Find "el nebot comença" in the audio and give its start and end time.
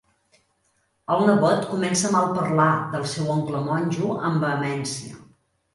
1.15-2.07